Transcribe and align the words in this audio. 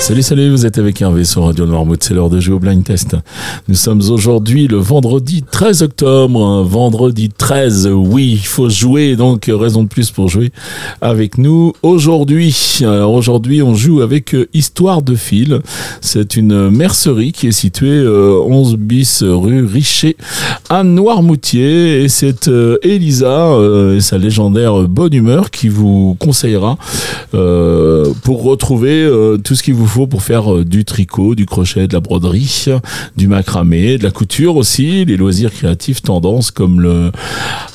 Salut, 0.00 0.22
salut, 0.22 0.50
vous 0.50 0.66
êtes 0.66 0.76
avec 0.76 1.00
Hervé 1.00 1.24
sur 1.24 1.44
Radio 1.44 1.64
Noirmouth, 1.64 2.02
c'est 2.02 2.12
l'heure 2.12 2.28
de 2.28 2.38
jouer 2.38 2.54
au 2.56 2.58
blind 2.58 2.84
test. 2.84 3.16
Nous 3.68 3.74
sommes 3.74 4.02
aujourd'hui 4.10 4.66
le 4.66 4.76
vendredi 4.76 5.42
13 5.50 5.82
octobre, 5.82 6.62
vendredi 6.62 7.30
13, 7.30 7.88
oui, 7.90 8.32
il 8.32 8.46
faut 8.46 8.68
jouer, 8.68 9.16
donc 9.16 9.50
raison 9.50 9.82
de 9.82 9.88
plus 9.88 10.10
pour 10.10 10.28
jouer 10.28 10.52
avec 11.00 11.38
nous 11.38 11.72
aujourd'hui. 11.82 12.54
Aujourd'hui, 12.82 13.62
on 13.62 13.74
joue 13.74 14.02
avec 14.02 14.34
euh, 14.34 14.46
Histoire 14.52 15.00
de 15.00 15.14
fil. 15.14 15.60
C'est 16.02 16.36
une 16.36 16.68
mercerie 16.68 17.32
qui 17.32 17.46
est 17.46 17.52
située 17.52 18.06
11 18.06 18.74
euh, 18.74 18.76
bis 18.76 19.22
rue 19.22 19.64
Richer 19.64 20.16
à 20.68 20.82
Noirmoutier 20.82 22.02
et 22.02 22.08
c'est 22.08 22.48
euh, 22.48 22.76
Elisa 22.82 23.56
et 23.96 24.00
sa 24.00 24.18
légendaire 24.18 24.82
bonne 24.82 25.14
humeur 25.14 25.50
qui 25.50 25.68
vous 25.68 26.16
conseillera 26.18 26.76
pour 27.30 28.42
retrouver 28.42 29.10
tout 29.42 29.54
ce 29.54 29.62
qu'il 29.62 29.74
vous 29.74 29.83
faut 29.86 30.06
pour 30.06 30.22
faire 30.22 30.52
euh, 30.52 30.64
du 30.64 30.84
tricot, 30.84 31.34
du 31.34 31.46
crochet, 31.46 31.86
de 31.86 31.92
la 31.92 32.00
broderie, 32.00 32.66
du 33.16 33.28
macramé, 33.28 33.98
de 33.98 34.02
la 34.02 34.10
couture 34.10 34.56
aussi, 34.56 35.04
les 35.04 35.16
loisirs 35.16 35.52
créatifs 35.52 36.02
tendances 36.02 36.50
comme 36.50 36.80
le 36.80 37.10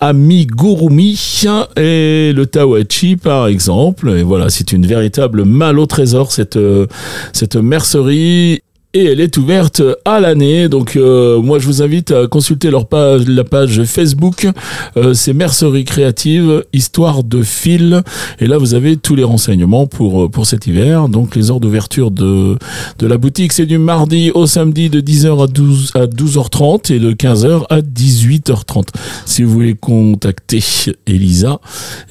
amigurumi 0.00 1.44
et 1.76 2.32
le 2.34 2.44
tawachi 2.46 3.16
par 3.16 3.46
exemple. 3.48 4.10
Et 4.10 4.22
voilà, 4.22 4.48
c'est 4.50 4.72
une 4.72 4.86
véritable 4.86 5.44
malle 5.44 5.78
au 5.78 5.86
trésor 5.86 6.32
cette 6.32 6.56
euh, 6.56 6.86
cette 7.32 7.56
mercerie 7.56 8.62
et 8.92 9.04
elle 9.04 9.20
est 9.20 9.36
ouverte 9.36 9.82
à 10.04 10.20
l'année. 10.20 10.68
Donc 10.68 10.96
euh, 10.96 11.40
moi 11.40 11.58
je 11.58 11.66
vous 11.66 11.82
invite 11.82 12.10
à 12.10 12.26
consulter 12.26 12.70
leur 12.70 12.86
page, 12.86 13.26
la 13.26 13.44
page 13.44 13.84
Facebook. 13.84 14.48
Euh, 14.96 15.14
c'est 15.14 15.32
Mercerie 15.32 15.84
Créative, 15.84 16.64
Histoire 16.72 17.22
de 17.22 17.42
fil. 17.42 18.02
Et 18.40 18.46
là 18.46 18.58
vous 18.58 18.74
avez 18.74 18.96
tous 18.96 19.14
les 19.14 19.24
renseignements 19.24 19.86
pour 19.86 20.24
euh, 20.24 20.28
pour 20.28 20.46
cet 20.46 20.66
hiver. 20.66 21.08
Donc 21.08 21.36
les 21.36 21.50
heures 21.50 21.60
d'ouverture 21.60 22.10
de 22.10 22.56
de 22.98 23.06
la 23.06 23.16
boutique 23.16 23.52
c'est 23.52 23.66
du 23.66 23.78
mardi 23.78 24.30
au 24.32 24.46
samedi 24.46 24.90
de 24.90 25.00
10h 25.00 25.44
à 25.44 25.46
12 25.46 25.92
à 25.94 26.06
12h30 26.06 26.92
et 26.92 26.98
de 26.98 27.12
15h 27.12 27.66
à 27.70 27.80
18h30. 27.80 28.88
Si 29.24 29.42
vous 29.42 29.52
voulez 29.52 29.74
contacter 29.74 30.62
Elisa, 31.06 31.60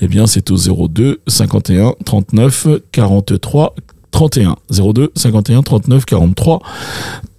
eh 0.02 0.08
bien 0.08 0.28
c'est 0.28 0.50
au 0.52 0.88
02 0.88 1.20
51 1.28 1.95
39 2.06 2.67
43 2.92 3.76
31 4.12 4.56
02 4.70 5.12
51 5.16 5.62
39 5.62 6.06
43 6.06 6.62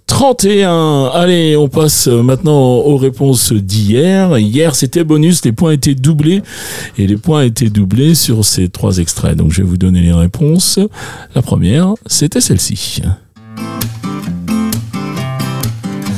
31. 0.07 1.05
Allez, 1.13 1.55
on 1.55 1.69
passe 1.69 2.07
maintenant 2.07 2.75
aux 2.75 2.97
réponses 2.97 3.53
d'hier. 3.53 4.37
Hier, 4.37 4.75
c'était 4.75 5.05
bonus, 5.05 5.43
les 5.45 5.53
points 5.53 5.71
étaient 5.71 5.95
doublés 5.95 6.43
et 6.97 7.07
les 7.07 7.15
points 7.15 7.43
étaient 7.43 7.69
doublés 7.69 8.13
sur 8.13 8.43
ces 8.43 8.67
trois 8.67 8.97
extraits. 8.97 9.37
Donc, 9.37 9.51
je 9.51 9.61
vais 9.61 9.67
vous 9.67 9.77
donner 9.77 10.01
les 10.01 10.11
réponses. 10.11 10.79
La 11.33 11.41
première, 11.41 11.93
c'était 12.07 12.41
celle-ci. 12.41 13.01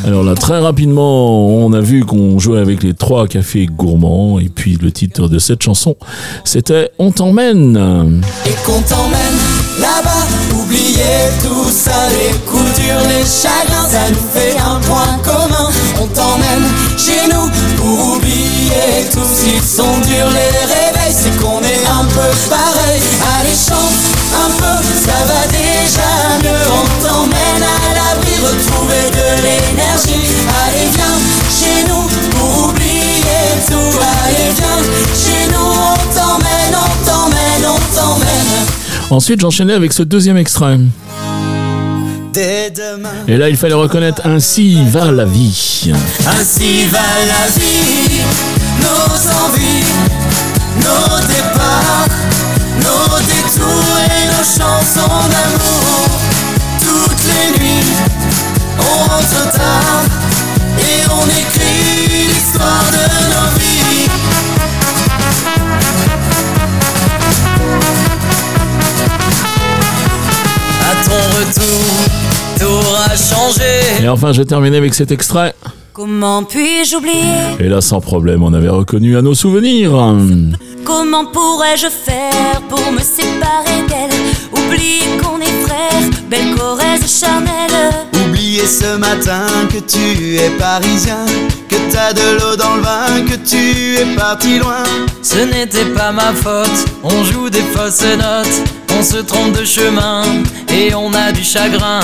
Alors 0.06 0.24
là, 0.24 0.36
très 0.36 0.60
rapidement, 0.60 1.48
on 1.64 1.72
a 1.72 1.80
vu 1.80 2.04
qu'on 2.04 2.38
jouait 2.38 2.60
avec 2.60 2.84
les 2.84 2.94
trois 2.94 3.26
cafés 3.28 3.68
gourmands. 3.68 4.38
Et 4.38 4.50
puis 4.50 4.78
le 4.82 4.92
titre 4.92 5.30
de 5.30 5.40
cette 5.40 5.64
chanson, 5.64 5.96
c'était 6.44 6.92
On 7.00 7.12
t'emmène. 7.12 8.22
Et 8.46 8.66
qu'on 8.66 8.82
t'emmène 8.82 9.33
là-bas, 10.74 10.80
oubliez 10.80 11.30
tout 11.42 11.70
ça, 11.72 11.92
les 12.10 12.34
coups 12.50 12.74
durs, 12.76 13.02
les 13.08 13.26
chagrins, 13.26 13.90
ça 13.90 14.10
nous 14.10 14.30
fait 14.34 14.58
un 14.60 14.80
point 14.82 15.18
commun. 15.24 15.70
On 16.02 16.08
t'emmène 16.08 16.68
chez 16.98 17.28
nous 17.32 17.50
pour 17.78 18.16
oublier 18.16 19.10
tout. 19.12 19.22
S'ils 19.24 19.62
sont 19.62 19.98
durs, 20.02 20.30
les 20.30 20.74
réveils, 20.74 21.14
c'est 21.14 21.36
qu'on 21.42 21.62
est 21.62 21.86
un 21.88 22.06
peu 22.06 22.30
pareil. 22.50 23.02
Allez, 23.40 23.56
chante 23.56 24.00
un 24.34 24.50
peu, 24.52 24.84
ça 25.06 25.26
va 25.26 25.48
déjà 25.48 26.13
Ensuite 39.10 39.42
j'enchaînais 39.42 39.74
avec 39.74 39.94
ce 39.94 40.04
deuxième 40.04 40.38
extrait 40.38 40.78
et 43.28 43.38
là, 43.38 43.50
il 43.50 43.58
fallait 43.58 43.76
reconnaître 43.76 44.26
ainsi 44.26 44.84
va 44.90 45.12
la 45.12 45.26
vie. 45.26 45.92
Ainsi 46.26 46.86
va 46.86 47.00
la 47.00 47.48
vie, 47.60 48.22
nos 48.82 49.14
envies, 49.46 49.86
nos 50.78 51.28
départs, 51.28 52.08
nos 52.80 53.20
détours 53.20 53.98
et 54.06 54.26
nos 54.28 54.44
chansons 54.44 55.30
d'amour. 55.30 56.10
Toutes 56.80 57.24
les 57.28 57.60
nuits, 57.60 57.94
on 58.80 59.10
rentre 59.10 59.53
ton 71.64 72.66
retour, 72.66 72.82
tout 72.82 72.96
a 72.96 73.16
changé. 73.16 74.04
Et 74.04 74.10
enfin, 74.10 74.34
je 74.34 74.44
terminé 74.44 74.78
avec 74.78 74.94
cet 74.94 75.12
extrait. 75.12 75.54
Comment 75.94 76.44
puis-je 76.44 76.96
oublier? 76.96 77.58
Et 77.60 77.70
là, 77.70 77.80
sans 77.80 78.02
problème, 78.02 78.42
on 78.44 78.54
avait 78.54 78.70
reconnu 78.70 79.16
à 79.16 79.22
nos 79.22 79.36
souvenirs. 79.36 79.92
Comment 80.84 81.26
pourrais-je 81.26 81.88
faire 81.88 82.62
pour 82.68 82.92
me 82.92 83.00
séparer 83.00 83.84
d'elle? 83.88 84.20
Oublier 84.52 85.18
qu'on 85.22 85.40
est 85.40 85.66
frères, 85.66 86.10
belle 86.30 86.56
Corrèze 86.56 87.20
charnelle. 87.20 87.94
Oublier 88.26 88.66
ce 88.66 88.98
matin 88.98 89.46
que 89.70 89.78
tu 89.78 90.36
es 90.38 90.50
parisien, 90.58 91.26
que 91.70 91.76
t'as 91.92 92.14
de 92.14 92.40
l'eau 92.40 92.56
dans 92.56 92.76
le 92.76 92.82
vin, 92.82 93.26
que 93.30 93.36
tu 93.36 93.96
es 93.96 94.16
parti 94.16 94.58
loin. 94.58 94.84
Ce 95.22 95.38
n'était 95.38 95.86
pas 95.86 96.12
ma 96.12 96.34
faute, 96.34 96.86
on 97.04 97.24
joue 97.24 97.50
des 97.52 97.62
fausses 97.62 98.02
notes, 98.02 98.68
on 98.98 99.04
se 99.04 99.18
trompe 99.18 99.58
de 99.60 99.66
chemin 99.66 100.24
et 100.72 100.94
on 100.96 101.14
a 101.14 101.32
du 101.32 101.44
chagrin. 101.44 102.02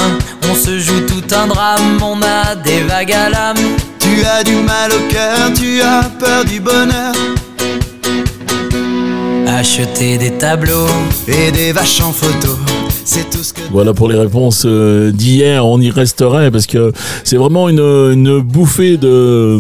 On 0.50 0.56
se 0.56 0.80
joue 0.80 1.02
tout 1.02 1.36
un 1.36 1.48
drame, 1.48 2.00
on 2.02 2.22
a 2.22 2.56
des 2.56 2.82
vagues 2.84 3.14
à 3.14 3.30
l'âme. 3.30 3.58
Tu 4.00 4.24
as 4.26 4.44
du 4.44 4.56
mal 4.56 4.92
au 4.92 5.12
cœur, 5.12 5.54
tu 5.56 5.82
as 5.82 6.04
peur 6.20 6.46
du 6.46 6.60
bonheur. 6.60 7.14
Acheter 9.48 10.18
des 10.18 10.32
tableaux 10.32 10.88
et 11.28 11.52
des 11.52 11.72
vaches 11.72 12.02
en 12.02 12.12
photo. 12.12 12.58
C'est 13.04 13.30
tout 13.30 13.44
ce 13.44 13.54
que. 13.54 13.62
Voilà 13.72 13.94
pour 13.94 14.08
les 14.08 14.16
réponses 14.16 14.64
euh, 14.66 15.12
d'hier. 15.12 15.66
On 15.66 15.82
y 15.82 15.90
resterait 15.90 16.52
parce 16.52 16.68
que 16.68 16.92
c'est 17.24 17.38
vraiment 17.38 17.68
une, 17.68 17.80
une 17.80 18.40
bouffée 18.40 18.98
de, 18.98 19.60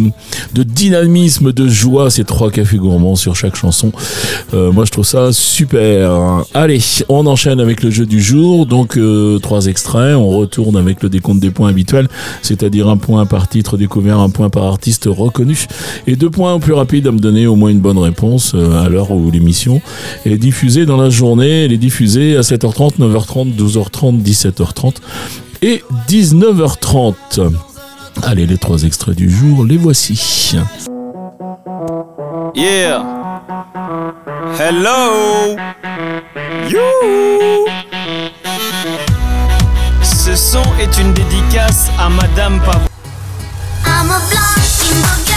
de 0.54 0.64
dynamisme, 0.64 1.52
de 1.52 1.68
joie, 1.68 2.10
ces 2.10 2.24
trois 2.24 2.52
cafés 2.52 2.78
gourmands 2.78 3.16
sur 3.16 3.36
chaque 3.36 3.56
chanson. 3.56 3.92
Euh, 4.54 4.72
moi, 4.72 4.86
je 4.86 4.92
trouve 4.92 5.06
ça 5.06 5.32
super. 5.32 6.44
Allez, 6.54 6.80
on 7.10 7.26
enchaîne 7.26 7.60
avec 7.60 7.84
le 7.84 7.90
jeu 7.90 8.06
du 8.06 8.22
jour. 8.22 8.66
Donc, 8.66 8.98
euh, 8.98 9.40
trois 9.40 9.68
extraits. 9.68 10.16
On 10.16 10.30
retourne 10.30 10.78
avec 10.78 11.04
le 11.04 11.10
décompte 11.10 11.40
des 11.40 11.52
points 11.52 11.70
habituels, 11.70 12.08
c'est-à-dire 12.42 12.88
un 12.88 12.98
point 12.98 13.26
par 13.26 13.48
titre 13.48 13.78
découvert, 13.78 14.20
un 14.20 14.30
point 14.30 14.50
par 14.50 14.64
artiste 14.64 15.08
reconnu 15.10 15.68
et 16.08 16.16
deux 16.16 16.30
points 16.30 16.54
au 16.54 16.60
plus 16.60 16.74
rapide 16.74 17.08
à 17.08 17.12
me 17.12 17.20
donner 17.20 17.48
au 17.48 17.56
moins 17.56 17.70
une 17.70 17.80
bonne 17.80 17.98
réponse 17.98 18.54
à 18.54 18.90
l'heure 18.90 19.12
où 19.12 19.32
l'émission 19.32 19.82
est 20.26 20.38
diffusée 20.38 20.86
dans 20.86 20.98
la 20.98 21.10
journée. 21.10 21.66
Elle 21.66 21.74
est 21.74 21.78
diffusée 21.78 22.38
à 22.38 22.42
7h30, 22.42 23.00
9h30, 23.00 23.56
12h30, 23.56 24.22
17h30 24.22 24.96
et 25.62 25.84
19h30. 26.10 27.14
Allez, 28.24 28.46
les 28.46 28.58
trois 28.58 28.84
extraits 28.84 29.16
du 29.16 29.30
jour, 29.30 29.66
les 29.66 29.78
voici. 29.78 30.54
Yeah. 32.56 33.04
Hello. 34.60 35.56
You. 36.70 36.80
Ce 40.04 40.36
son 40.36 40.64
est 40.80 40.98
une 41.00 41.14
dédicace 41.14 41.90
à 42.00 42.10
Madame 42.10 42.60
Pavot. 42.62 42.90
I'm 43.86 44.12
a 44.12 45.29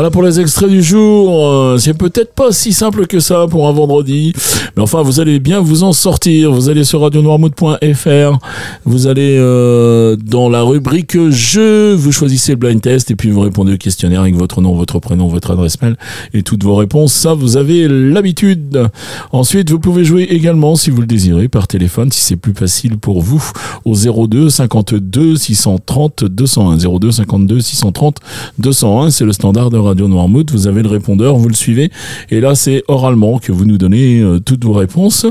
Voilà 0.00 0.10
pour 0.10 0.22
les 0.22 0.40
extraits 0.40 0.70
du 0.70 0.82
jour. 0.82 1.46
Euh, 1.46 1.76
C'est 1.76 1.92
peut-être 1.92 2.32
pas 2.32 2.52
si 2.52 2.72
simple 2.72 3.06
que 3.06 3.20
ça 3.20 3.46
pour 3.46 3.68
un 3.68 3.72
vendredi. 3.72 4.32
Mais 4.74 4.82
enfin, 4.82 5.02
vous 5.02 5.20
allez 5.20 5.40
bien 5.40 5.60
vous 5.60 5.82
en 5.82 5.92
sortir. 5.92 6.52
Vous 6.52 6.70
allez 6.70 6.84
sur 6.84 7.02
radionoirmouth.fr. 7.02 8.38
Vous 8.86 9.06
allez 9.08 9.36
euh, 9.38 10.16
dans 10.16 10.48
la 10.48 10.62
rubrique 10.62 11.18
jeu. 11.28 11.92
Vous 11.92 12.12
choisissez 12.12 12.52
le 12.52 12.56
blind 12.56 12.80
test 12.80 13.10
et 13.10 13.14
puis 13.14 13.30
vous 13.30 13.40
répondez 13.40 13.74
au 13.74 13.76
questionnaire 13.76 14.22
avec 14.22 14.36
votre 14.36 14.62
nom, 14.62 14.74
votre 14.74 15.00
prénom, 15.00 15.28
votre 15.28 15.50
adresse 15.50 15.82
mail 15.82 15.96
et 16.32 16.42
toutes 16.42 16.64
vos 16.64 16.76
réponses. 16.76 17.12
Ça, 17.12 17.34
vous 17.34 17.58
avez 17.58 17.86
l'habitude. 17.86 18.88
Ensuite, 19.32 19.68
vous 19.68 19.80
pouvez 19.80 20.06
jouer 20.06 20.22
également 20.22 20.76
si 20.76 20.88
vous 20.88 21.02
le 21.02 21.06
désirez 21.06 21.48
par 21.48 21.68
téléphone 21.68 22.10
si 22.10 22.22
c'est 22.22 22.36
plus 22.36 22.54
facile 22.54 22.96
pour 22.96 23.20
vous 23.20 23.44
au 23.84 23.94
02 23.94 24.48
52 24.48 25.36
630 25.36 26.24
201 26.24 26.78
02 26.78 27.12
52 27.12 27.60
630 27.60 28.16
201 28.58 29.10
c'est 29.10 29.26
le 29.26 29.34
standard 29.34 29.68
de 29.68 29.76
Radio 29.76 29.89
Noirmouth 29.94 30.50
vous 30.50 30.66
avez 30.66 30.82
le 30.82 30.88
répondeur 30.88 31.36
vous 31.36 31.48
le 31.48 31.54
suivez. 31.54 31.90
Et 32.30 32.40
là 32.40 32.54
c'est 32.54 32.82
oralement 32.88 33.38
que 33.38 33.52
vous 33.52 33.64
nous 33.64 33.78
donnez 33.78 34.20
euh, 34.20 34.38
toutes 34.38 34.64
vos 34.64 34.72
réponses. 34.72 35.26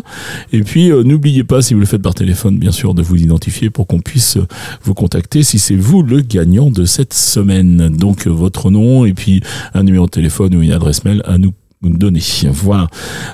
Et 0.53 0.61
puis 0.61 0.91
euh, 0.91 1.03
n'oubliez 1.03 1.43
pas 1.43 1.61
si 1.61 1.73
vous 1.73 1.79
le 1.79 1.85
faites 1.85 2.01
par 2.01 2.15
téléphone 2.15 2.57
bien 2.57 2.71
sûr 2.71 2.93
de 2.93 3.01
vous 3.01 3.17
identifier 3.17 3.69
pour 3.69 3.87
qu'on 3.87 3.99
puisse 3.99 4.37
euh, 4.37 4.47
vous 4.83 4.93
contacter 4.93 5.43
si 5.43 5.59
c'est 5.59 5.75
vous 5.75 6.03
le 6.03 6.21
gagnant 6.21 6.69
de 6.69 6.85
cette 6.85 7.13
semaine. 7.13 7.89
Donc 7.89 8.27
votre 8.27 8.69
nom 8.69 9.05
et 9.05 9.13
puis 9.13 9.41
un 9.73 9.83
numéro 9.83 10.05
de 10.05 10.11
téléphone 10.11 10.55
ou 10.55 10.61
une 10.61 10.71
adresse 10.71 11.03
mail 11.05 11.21
à 11.25 11.37
nous 11.37 11.53
donner. 11.81 12.19
Voilà. 12.51 12.87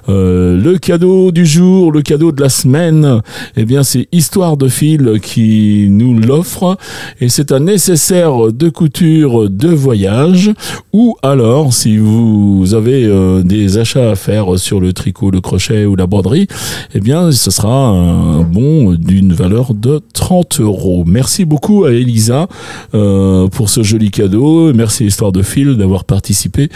Euh, 0.07 0.55
le 0.61 0.77
cadeau 0.77 1.31
du 1.31 1.47
jour, 1.47 1.91
le 1.91 2.03
cadeau 2.03 2.31
de 2.31 2.41
la 2.41 2.49
semaine, 2.49 3.21
eh 3.57 3.65
bien 3.65 3.81
c'est 3.81 4.07
Histoire 4.11 4.55
de 4.55 4.67
fil 4.67 5.19
qui 5.21 5.87
nous 5.89 6.19
l'offre 6.19 6.77
et 7.19 7.27
c'est 7.27 7.51
un 7.51 7.59
nécessaire 7.59 8.53
de 8.53 8.69
couture 8.69 9.49
de 9.49 9.69
voyage 9.69 10.51
ou 10.93 11.15
alors 11.23 11.73
si 11.73 11.97
vous 11.97 12.73
avez 12.75 13.05
euh, 13.05 13.41
des 13.41 13.79
achats 13.79 14.11
à 14.11 14.15
faire 14.15 14.59
sur 14.59 14.79
le 14.79 14.93
tricot, 14.93 15.31
le 15.31 15.41
crochet 15.41 15.85
ou 15.85 15.95
la 15.95 16.05
broderie, 16.05 16.47
eh 16.93 16.99
bien 16.99 17.31
ce 17.31 17.49
sera 17.49 17.89
un 17.89 18.41
bon 18.41 18.93
d'une 18.93 19.33
valeur 19.33 19.73
de 19.73 20.01
30 20.13 20.59
euros. 20.59 21.03
Merci 21.07 21.45
beaucoup 21.45 21.85
à 21.85 21.91
Elisa 21.91 22.47
euh, 22.93 23.47
pour 23.47 23.69
ce 23.69 23.81
joli 23.81 24.11
cadeau. 24.11 24.71
Merci 24.71 25.05
Histoire 25.05 25.31
de 25.31 25.41
fil 25.41 25.77
d'avoir 25.77 26.05
participé 26.05 26.69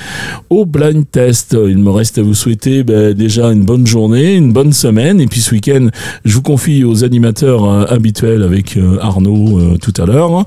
au 0.49 0.65
blind 0.65 1.05
test. 1.09 1.58
Il 1.67 1.79
me 1.79 1.89
reste 1.89 2.17
à 2.17 2.21
vous 2.21 2.33
souhaiter 2.33 2.83
ben, 2.83 3.13
déjà 3.13 3.51
une 3.51 3.63
bonne 3.63 3.85
journée, 3.85 4.35
une 4.35 4.53
bonne 4.53 4.73
semaine. 4.73 5.19
Et 5.19 5.27
puis 5.27 5.41
ce 5.41 5.53
week-end, 5.53 5.87
je 6.25 6.33
vous 6.33 6.41
confie 6.41 6.83
aux 6.83 7.03
animateurs 7.03 7.65
euh, 7.65 7.85
habituels 7.89 8.43
avec 8.43 8.77
euh, 8.77 8.97
Arnaud 9.01 9.59
euh, 9.59 9.77
tout 9.77 9.93
à 10.01 10.05
l'heure, 10.05 10.33
hein, 10.33 10.45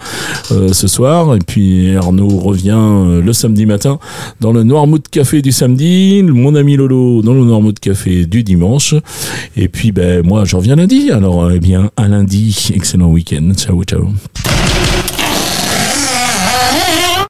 euh, 0.52 0.72
ce 0.72 0.88
soir. 0.88 1.34
Et 1.36 1.40
puis 1.40 1.96
Arnaud 1.96 2.38
revient 2.38 2.78
euh, 2.78 3.22
le 3.22 3.32
samedi 3.32 3.66
matin 3.66 3.98
dans 4.40 4.52
le 4.52 4.62
Noirmouth 4.62 5.08
Café 5.08 5.42
du 5.42 5.52
samedi, 5.52 6.22
mon 6.22 6.54
ami 6.54 6.76
Lolo 6.76 7.22
dans 7.22 7.34
le 7.34 7.44
Noirmouth 7.44 7.80
Café 7.80 8.26
du 8.26 8.42
dimanche. 8.42 8.94
Et 9.56 9.68
puis 9.68 9.92
ben 9.92 10.24
moi, 10.24 10.44
je 10.44 10.56
reviens 10.56 10.76
lundi. 10.76 11.10
Alors, 11.10 11.50
eh 11.50 11.58
bien, 11.58 11.90
à 11.96 12.08
lundi. 12.08 12.70
Excellent 12.74 13.10
week-end. 13.10 13.52
Ciao, 13.56 13.82
ciao. 13.84 14.08